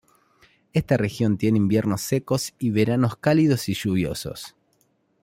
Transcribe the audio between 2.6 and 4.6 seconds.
veranos cálidos y lluviosos.